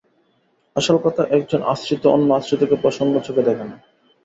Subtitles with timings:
[0.75, 3.75] আসল কথা, একজন আশ্রিত অন্য আশ্রিতকে প্রসন্নচক্ষে দেখে না।